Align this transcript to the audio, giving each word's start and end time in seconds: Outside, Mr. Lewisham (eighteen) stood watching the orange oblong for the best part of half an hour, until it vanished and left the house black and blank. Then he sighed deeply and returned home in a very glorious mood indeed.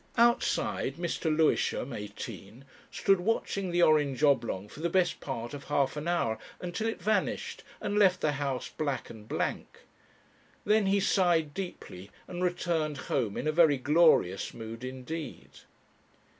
Outside, 0.17 0.95
Mr. 0.95 1.25
Lewisham 1.25 1.93
(eighteen) 1.93 2.65
stood 2.89 3.19
watching 3.19 3.69
the 3.69 3.83
orange 3.83 4.23
oblong 4.23 4.67
for 4.67 4.79
the 4.79 4.89
best 4.89 5.19
part 5.19 5.53
of 5.53 5.65
half 5.65 5.95
an 5.95 6.07
hour, 6.07 6.39
until 6.59 6.87
it 6.87 6.99
vanished 6.99 7.63
and 7.79 7.99
left 7.99 8.19
the 8.19 8.31
house 8.31 8.67
black 8.67 9.11
and 9.11 9.27
blank. 9.29 9.81
Then 10.65 10.87
he 10.87 10.99
sighed 10.99 11.53
deeply 11.53 12.09
and 12.27 12.43
returned 12.43 12.97
home 13.13 13.37
in 13.37 13.45
a 13.47 13.51
very 13.51 13.77
glorious 13.77 14.55
mood 14.55 14.83
indeed. 14.83 15.51